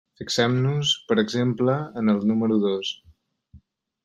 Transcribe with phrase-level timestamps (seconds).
[0.19, 2.91] Fixem-nos, per exemple, en el número dos.